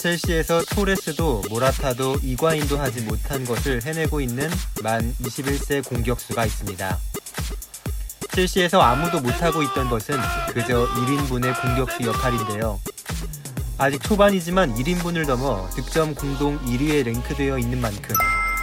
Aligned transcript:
첼시에서 0.00 0.64
토레스도 0.64 1.42
모라타도 1.50 2.16
이과인도 2.22 2.78
하지 2.78 3.02
못한 3.02 3.44
것을 3.44 3.82
해내고 3.82 4.22
있는 4.22 4.48
만 4.82 5.14
21세 5.20 5.86
공격수가 5.86 6.46
있습니다. 6.46 6.98
첼시에서 8.32 8.80
아무도 8.80 9.20
못하고 9.20 9.62
있던 9.62 9.90
것은 9.90 10.16
그저 10.54 10.88
1인분의 10.88 11.60
공격수 11.60 12.02
역할인데요. 12.04 12.80
아직 13.76 14.02
초반이지만 14.02 14.74
1인분을 14.74 15.26
넘어 15.26 15.68
득점 15.68 16.14
공동 16.14 16.58
1위에 16.60 17.04
랭크되어 17.04 17.58
있는 17.58 17.78
만큼 17.82 18.16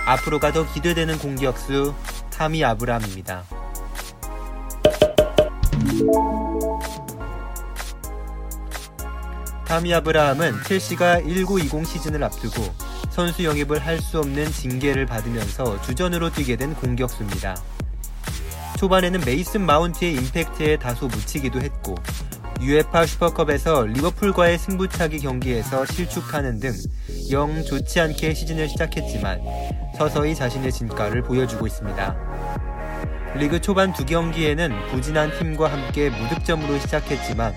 앞으로가 0.08 0.52
더 0.52 0.66
기대되는 0.74 1.20
공격수 1.20 1.94
타미 2.32 2.64
아브람입니다. 2.64 3.44
타미 9.68 9.94
아브라함은 9.96 10.64
첼시가 10.64 11.22
1920 11.24 11.86
시즌을 11.86 12.24
앞두고 12.24 12.74
선수 13.10 13.44
영입을 13.44 13.86
할 13.86 13.98
수 14.02 14.20
없는 14.20 14.50
징계를 14.52 15.06
받으면서 15.06 15.82
주전으로 15.82 16.30
뛰게 16.32 16.56
된 16.56 16.74
공격수입니다. 16.76 17.58
초반에는 18.78 19.22
메이슨 19.26 19.66
마운트의 19.66 20.14
임팩트에 20.14 20.78
다소 20.78 21.08
묻히기도 21.08 21.60
했고 21.60 21.96
UEFA 22.62 23.06
슈퍼컵에서 23.08 23.88
리버풀과의 23.88 24.58
승부차기 24.58 25.20
경기에서 25.20 25.86
실축하는 25.86 26.60
등 26.60 26.74
영 27.30 27.62
좋지 27.66 28.00
않게 28.00 28.34
시즌을 28.34 28.70
시작했지만 28.70 29.42
서서히 29.98 30.34
자신의 30.34 30.72
진가를 30.72 31.24
보여주고 31.24 31.68
있습니다. 31.68 32.16
리그 33.36 33.60
초반 33.60 33.92
두 33.92 34.06
경기에는 34.06 34.72
부진한 34.92 35.38
팀과 35.38 35.70
함께 35.70 36.10
무득점으로 36.10 36.80
시작했지만 36.80 37.54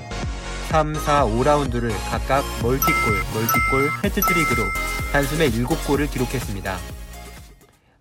3, 0.70 0.94
4, 0.94 1.24
5라운드를 1.26 1.90
각각 2.10 2.44
멀티골, 2.62 2.92
멀티골, 3.34 3.90
헤트트릭으로 4.04 4.62
단숨에 5.12 5.50
7골을 5.50 6.08
기록했습니다. 6.08 6.78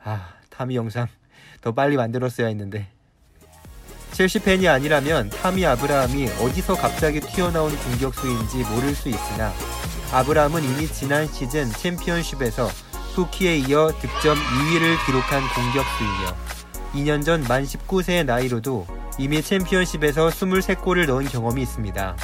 아, 0.04 0.30
타미 0.52 0.76
영상 0.76 1.08
더 1.62 1.72
빨리 1.72 1.98
만들었어야 1.98 2.46
했는데. 2.46 2.88
첼시 4.12 4.38
팬이 4.40 4.68
아니라면 4.68 5.32
타미 5.32 5.66
아브라함이 5.66 6.30
어디서 6.42 6.76
갑자기 6.76 7.20
튀어나온 7.20 7.76
공격수인지 7.76 8.58
모를 8.66 8.94
수 8.94 9.10
있으나 9.10 9.52
아브라함은 10.14 10.64
이미 10.64 10.88
지난 10.88 11.26
시즌 11.28 11.72
챔피언십에서 11.72 12.68
후키에 13.16 13.58
이어 13.58 13.92
득점 14.00 14.38
2위를 14.38 15.06
기록한 15.08 15.42
공격수이며 15.56 16.36
2년 16.94 17.26
전 17.26 17.44
만 17.48 17.64
19세의 17.64 18.26
나이로도 18.26 18.86
이미 19.18 19.42
챔피언십에서 19.42 20.28
23골을 20.30 21.08
넣은 21.08 21.26
경험이 21.28 21.64
있습니다. 21.64 22.16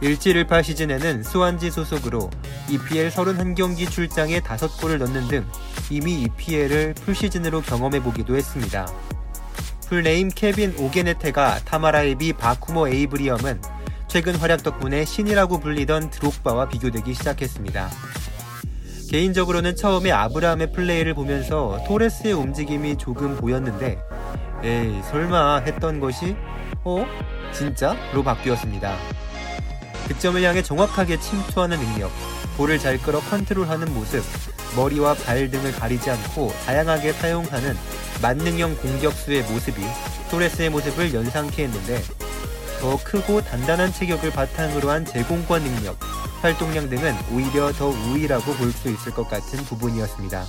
1718 0.00 0.62
시즌에는 0.62 1.22
스완지 1.22 1.70
소속으로 1.70 2.30
EPL 2.70 3.10
31경기 3.10 3.90
출장에 3.90 4.40
5골을 4.40 4.98
넣는 4.98 5.28
등 5.28 5.46
이미 5.90 6.22
EPL을 6.22 6.94
full 6.94 7.13
시즌으로 7.13 7.62
경험해보기도 7.62 8.36
했습니다. 8.36 8.86
full 9.88 10.08
name 10.08 10.28
케빈 10.28 10.74
오게네테가 10.78 11.60
타마라이비 11.64 12.34
바쿠모 12.34 12.88
에이브리엄은 12.88 13.60
최근 14.06 14.36
활약 14.36 14.62
덕분에 14.62 15.04
신이라고 15.04 15.60
불리던 15.60 16.10
드록바와 16.10 16.68
비교되기 16.68 17.14
시작했습니다. 17.14 17.90
개인적으로는 19.10 19.74
처음에 19.74 20.12
아브라함의 20.12 20.72
플레이를 20.72 21.14
보면서 21.14 21.82
토레스의 21.86 22.34
움직임이 22.34 22.96
조금 22.96 23.36
보였는데 23.36 23.98
에이 24.62 25.00
설마 25.10 25.60
했던 25.60 25.98
것이 26.00 26.36
어? 26.84 27.06
진짜? 27.52 27.96
로 28.12 28.22
바뀌었습니다. 28.22 28.96
득점을 30.08 30.42
향해 30.42 30.62
정확하게 30.62 31.20
침투하는 31.20 31.78
능력, 31.78 32.10
볼을 32.56 32.78
잘 32.78 32.98
끌어 32.98 33.20
컨트롤하는 33.20 33.92
모습, 33.94 34.22
머리와 34.76 35.14
발 35.14 35.50
등을 35.50 35.72
가리지 35.72 36.10
않고 36.10 36.52
다양하게 36.66 37.12
사용하는 37.12 37.76
만능형 38.22 38.76
공격수의 38.78 39.42
모습이 39.44 39.82
토레스의 40.30 40.70
모습을 40.70 41.14
연상케 41.14 41.64
했는데 41.64 42.02
더 42.80 42.96
크고 43.02 43.42
단단한 43.42 43.92
체격을 43.92 44.30
바탕으로 44.30 44.90
한 44.90 45.04
제공권 45.04 45.62
능력, 45.62 45.98
활동량 46.40 46.88
등은 46.88 47.14
오히려 47.32 47.72
더 47.72 47.88
우위라고 47.88 48.52
볼 48.54 48.72
수 48.72 48.88
있을 48.90 49.12
것 49.12 49.28
같은 49.28 49.58
부분이었습니다. 49.64 50.44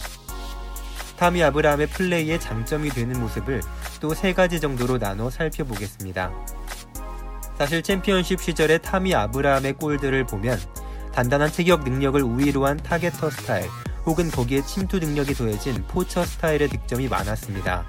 타미 1.18 1.44
아브라함의 1.44 1.88
플레이의 1.88 2.40
장점이 2.40 2.90
되는 2.92 3.20
모습을 3.20 3.62
또 4.00 4.14
세 4.14 4.34
가지 4.34 4.60
정도로 4.62 5.00
나눠 5.00 5.30
살펴보겠습니다. 5.30 6.32
사실 7.60 7.84
챔피언십 7.84 8.42
시절의 8.42 8.82
타미 8.82 9.14
아브라함의 9.14 9.74
골들을 9.74 10.26
보면 10.28 10.58
단단한 11.12 11.52
체격 11.52 11.84
능력을 11.84 12.22
우위로 12.22 12.66
한 12.66 12.78
targeter 12.78 13.30
스타일 13.30 13.68
혹은 14.06 14.32
거기에 14.32 14.62
침투 14.62 14.98
능력이 14.98 15.34
더해진 15.34 15.84
poacher 15.90 16.24
스타일의 16.24 16.70
득점이 16.70 17.10
많았습니다. 17.10 17.84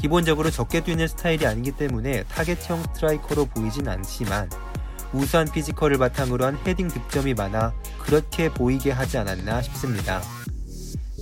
기본적으로 0.00 0.50
적게 0.50 0.82
뛰는 0.82 1.08
스타일이 1.08 1.46
아니기 1.46 1.72
때문에 1.72 2.22
타겟형 2.22 2.84
스트라이커로 2.84 3.44
보이진 3.44 3.86
않지만 3.86 4.48
우수한 5.12 5.46
physical을 5.46 5.98
바탕으로 5.98 6.46
한 6.46 6.58
헤딩 6.66 6.88
득점이 6.88 7.34
많아 7.34 7.74
그렇게 7.98 8.48
보이게 8.48 8.92
하지 8.92 9.18
않았나 9.18 9.60
싶습니다. 9.60 10.22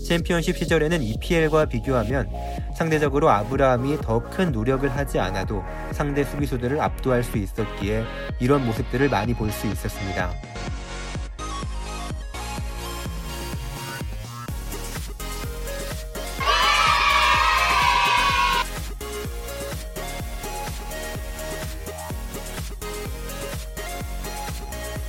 챔피언십 0.05 0.57
시절에는 0.59 1.03
EPL과 1.03 1.65
비교하면 1.65 2.29
상대적으로 2.77 3.31
아브라함이 3.31 3.99
더 4.03 4.21
큰 4.25 4.53
노력을 4.53 4.89
하지 4.89 5.19
않아도 5.19 5.63
상대 5.93 6.25
수비수들을 6.25 6.81
압도할 6.81 7.23
수 7.23 7.39
있었기에 7.39 8.05
이런 8.41 8.65
모습들을 8.67 9.09
많이 9.09 9.33
볼 9.35 9.51
수 9.51 9.67
있었습니다. 9.67 10.31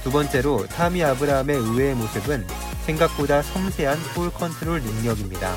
두 0.04 0.12
번째로 0.12 0.68
타미 0.68 1.04
아브라함의 1.04 1.56
의외의 1.58 1.96
모습은 1.96 2.46
생각보다 2.86 3.42
섬세한 3.42 3.98
볼 4.14 4.32
컨트롤 4.32 4.82
능력입니다. 4.82 5.56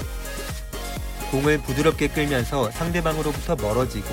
공을 1.30 1.58
부드럽게 1.58 2.08
끌면서 2.08 2.70
상대방으로부터 2.70 3.54
멀어지고 3.56 4.08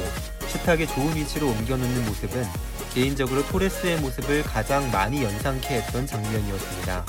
슛하게 0.47 0.85
좋은 0.87 1.15
위치로 1.15 1.47
옮겨놓는 1.47 2.05
모습은 2.05 2.45
개인적으로 2.93 3.45
토레스의 3.47 3.99
모습을 3.99 4.43
가장 4.43 4.89
많이 4.91 5.23
연상케 5.23 5.75
했던 5.75 6.05
장면이었습니다. 6.05 7.05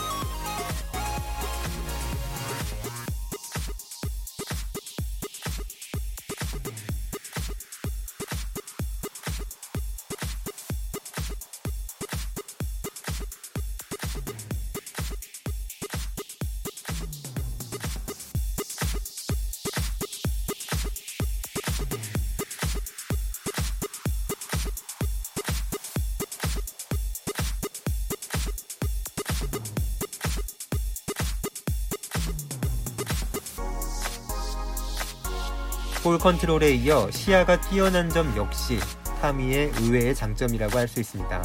볼 36.06 36.18
컨트롤에 36.18 36.70
이어 36.70 37.10
시야가 37.10 37.60
뛰어난 37.62 38.08
점 38.08 38.32
역시 38.36 38.78
타미의 39.20 39.72
의외의 39.80 40.14
장점이라고 40.14 40.78
할 40.78 40.86
수 40.86 41.00
있습니다. 41.00 41.42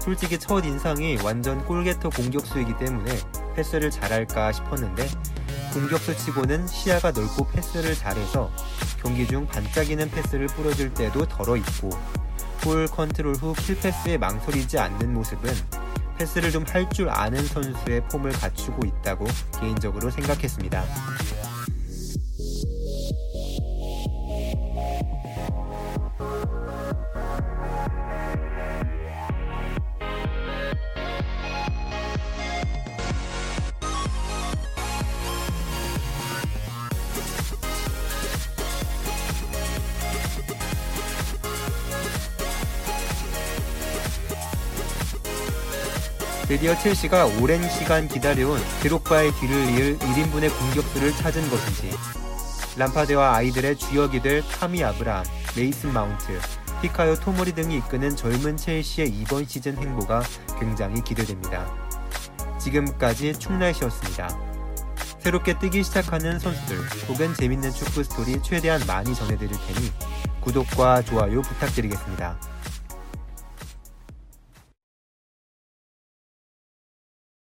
솔직히 0.00 0.38
첫 0.38 0.64
인상이 0.64 1.18
완전 1.22 1.62
골게터 1.66 2.08
공격수이기 2.08 2.78
때문에 2.78 3.14
패스를 3.54 3.90
잘할까 3.90 4.52
싶었는데 4.52 5.06
공격수 5.74 6.16
치고는 6.16 6.66
시야가 6.66 7.10
넓고 7.10 7.46
패스를 7.48 7.94
잘해서 7.94 8.50
경기 9.02 9.26
중 9.26 9.46
반짝이는 9.46 10.12
패스를 10.12 10.46
뿌려줄 10.46 10.94
때도 10.94 11.28
더러 11.28 11.56
있고 11.56 11.90
볼 12.62 12.86
컨트롤 12.86 13.34
후 13.34 13.52
kill 13.52 13.75
패스에 13.75 14.16
망설이지 14.16 14.78
않는 14.78 15.12
모습은 15.12 15.52
패스를 16.16 16.52
좀 16.52 16.64
할 16.70 16.88
줄 16.88 17.10
아는 17.10 17.44
선수의 17.46 18.08
폼을 18.08 18.32
갖추고 18.32 18.86
있다고 18.86 19.26
개인적으로 19.60 20.10
생각했습니다. 20.10 20.82
드디어 46.48 46.74
첼시가 46.78 47.26
오랜 47.42 47.62
시간 47.68 48.08
기다려온 48.08 48.58
드록바의 48.80 49.32
뒤를 49.32 49.54
이을 49.68 49.98
1인분의 49.98 50.50
공격수를 50.58 51.12
찾은 51.12 51.50
것인지 51.50 51.94
람파드와 52.78 53.36
아이들의 53.36 53.76
주역이 53.76 54.22
될 54.22 54.42
타미 54.58 54.82
아브라함, 54.82 55.24
메이슨 55.54 55.92
마운트, 55.92 56.40
피카요 56.80 57.16
토모리 57.16 57.52
등이 57.52 57.76
이끄는 57.76 58.16
젊은 58.16 58.56
첼시의 58.56 59.08
이번 59.10 59.44
시즌 59.44 59.76
행보가 59.76 60.22
굉장히 60.58 61.04
기대됩니다. 61.04 61.70
지금까지 62.58 63.38
충날씨였습니다. 63.38 64.28
새롭게 65.18 65.58
뜨기 65.58 65.82
시작하는 65.82 66.38
선수들 66.38 66.78
혹은 67.08 67.34
재밌는 67.34 67.72
축구 67.72 68.02
스토리 68.02 68.42
최대한 68.42 68.80
많이 68.86 69.14
전해드릴 69.14 69.50
테니 69.50 69.92
구독과 70.40 71.02
좋아요 71.02 71.42
부탁드리겠습니다. 71.42 72.38